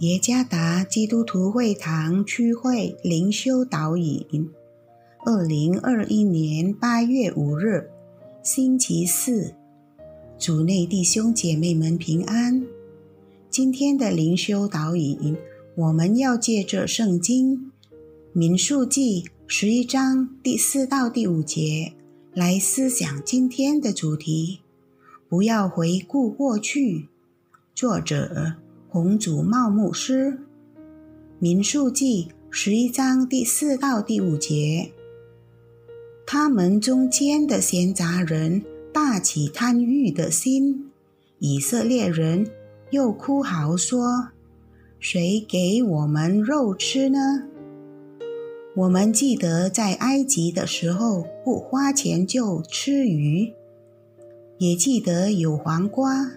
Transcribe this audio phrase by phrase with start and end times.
[0.00, 4.48] 耶加达基督徒会堂区会灵修导引，
[5.26, 7.90] 二零二一年八月五日，
[8.42, 9.52] 星期四，
[10.38, 12.66] 主内弟兄姐妹们平安。
[13.50, 15.36] 今天的灵修导引，
[15.74, 17.58] 我们要借着圣经
[18.32, 21.92] 《民数记》十一章第四到第五节
[22.32, 24.60] 来思想今天的主题。
[25.28, 27.08] 不要回顾过去。
[27.74, 28.54] 作者。
[28.92, 30.32] 红祖茂牧师，
[31.38, 34.90] 《民数记》十一章第四到第五节，
[36.26, 40.90] 他们中间的闲杂人大起贪欲的心，
[41.38, 42.44] 以色列人
[42.90, 44.30] 又哭嚎说
[44.98, 47.44] ：“谁给我们肉吃呢？
[48.74, 53.52] 我们记得在埃及的时候不花钱就吃鱼，
[54.58, 56.32] 也记得有黄瓜、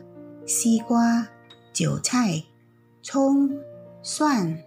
[0.46, 1.30] 西瓜。”
[1.74, 2.44] 韭菜、
[3.02, 3.50] 葱、
[4.04, 4.64] 蒜。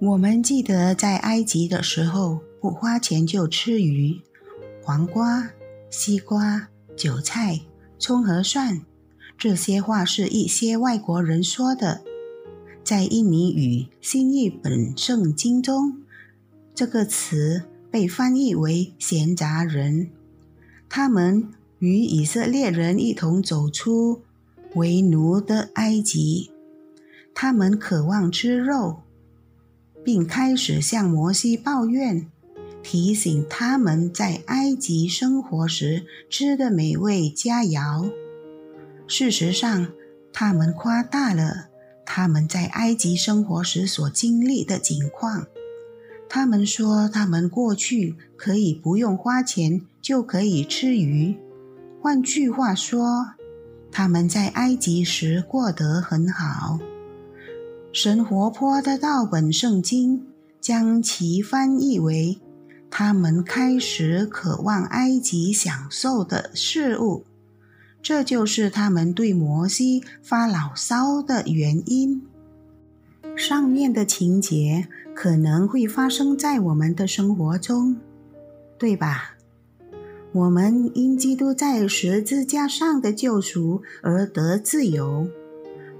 [0.00, 4.20] 我们记得在埃及的时候，不花钱就吃鱼、
[4.82, 5.52] 黄瓜、
[5.88, 7.60] 西瓜、韭菜、
[7.96, 8.80] 葱和蒜。
[9.38, 12.02] 这些话是一些外国人说的。
[12.82, 16.02] 在印尼语新译本圣经中，
[16.74, 20.10] 这个词被翻译为“闲杂人”。
[20.88, 24.22] 他们与以色列人一同走出。
[24.74, 26.50] 为奴的埃及，
[27.34, 29.00] 他们渴望吃肉，
[30.04, 32.26] 并开始向摩西抱怨，
[32.82, 38.12] 提醒他们在埃及生活时吃的美味佳肴。
[39.08, 39.88] 事实上，
[40.32, 41.68] 他们夸大了
[42.06, 45.46] 他们在埃及生活时所经历的景况。
[46.28, 51.34] 他们说，他们过去可以不用花钱就可以吃鱼。
[52.00, 53.32] 换句话说，
[53.92, 56.78] 他们在埃及时过得很好。
[57.92, 60.26] 神活泼的道本圣经
[60.60, 62.38] 将其翻译为：
[62.88, 67.24] 他们开始渴望埃及享受的事物。
[68.02, 72.22] 这就是他们对摩西发牢骚的原因。
[73.36, 77.96] 上面的情节可能会发生在我们的生活中，
[78.78, 79.36] 对吧？
[80.32, 85.26] 我们因基督在十字架上的救赎而得自由。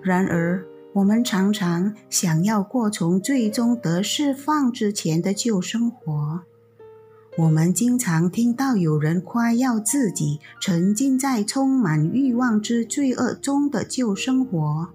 [0.02, 6.42] 然而，我们常常想要过从最终得释放之前的旧生活。
[7.38, 14.88] 我们经常听到有人夸耀自己沉浸在充满欲望之罪恶中的旧生活。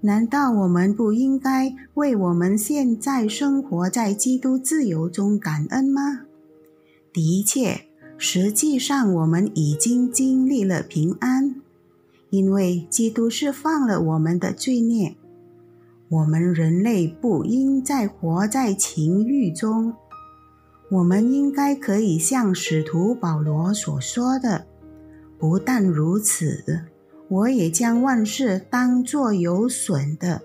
[0.00, 6.22] 难道我们不应该为我们现在生活在基督自由中感恩吗？
[7.12, 7.91] 的确。
[8.24, 11.56] 实际上，我们已经经历了平安，
[12.30, 15.16] 因为基督释放了我们的罪孽。
[16.08, 19.92] 我们人类不应再活在情欲中。
[20.88, 24.66] 我们应该可以像使徒保罗所说的
[25.36, 26.84] ：“不但如此，
[27.26, 30.42] 我也将万事当作有损的，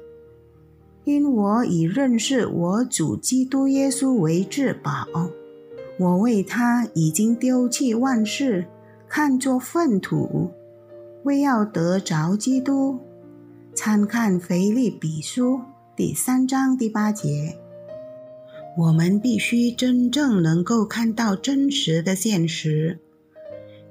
[1.03, 5.05] 因我以认识我主基督耶稣为至宝。”
[5.99, 8.67] 我为他已经丢弃万事，
[9.09, 10.51] 看作粪土，
[11.23, 12.99] 为要得着基督。
[13.73, 15.59] 参看腓利比书
[15.95, 17.57] 第三章第八节。
[18.77, 22.99] 我们必须真正能够看到真实的现实，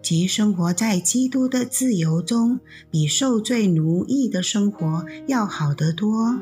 [0.01, 6.41] 即生活在基督的自由中，比受罪奴役的生活要好得多。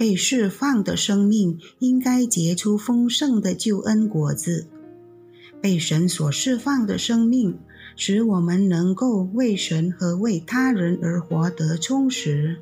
[0.00, 4.66] 被释放的生命应该结出丰盛的救恩果子。
[5.60, 7.58] 被神所释放的生命，
[7.96, 12.56] 使我们能够为神和为他人而活得充实。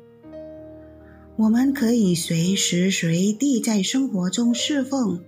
[1.37, 5.21] 我们可以随时随地在生活中侍奉、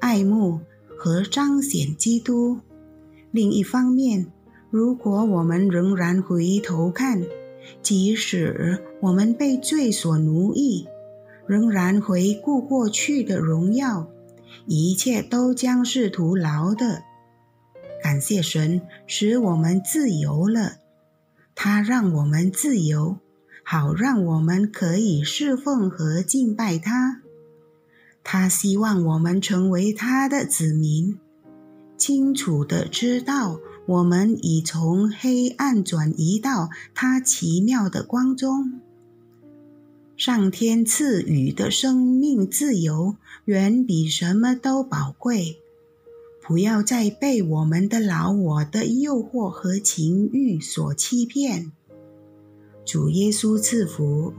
[0.00, 0.58] 爱慕
[0.96, 2.60] 和彰显基督。
[3.30, 4.32] 另一方面，
[4.70, 7.22] 如果我们仍然回头看，
[7.82, 10.86] 即使我们被罪所奴役，
[11.46, 14.08] 仍然回顾过去的荣耀，
[14.66, 17.02] 一切都将是徒劳的。
[18.02, 20.76] 感谢神，使我们自由了。
[21.54, 23.18] 他让我们自由，
[23.64, 27.22] 好让我们可以侍奉和敬拜他。
[28.24, 31.18] 他希望我们成为他的子民，
[31.96, 38.80] 清楚的知道我们已从黑暗转移到他奇妙的光中。
[40.24, 45.58] 上天赐予的生命自由，远比什么都宝贵。
[46.40, 51.72] 不要再被我们的老我的诱惑和情欲所欺骗。
[52.84, 54.32] 主耶稣赐福。